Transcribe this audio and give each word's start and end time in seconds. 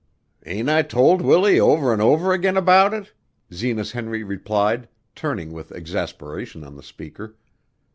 "Ain't 0.47 0.67
I 0.67 0.81
told 0.81 1.21
Willie 1.21 1.59
over 1.59 1.93
an' 1.93 2.01
over 2.01 2.33
again 2.33 2.57
about 2.57 2.91
it?" 2.91 3.13
Zenas 3.53 3.91
Henry 3.91 4.23
replied, 4.23 4.89
turning 5.13 5.53
with 5.53 5.71
exasperation 5.71 6.63
on 6.63 6.75
the 6.75 6.81
speaker. 6.81 7.35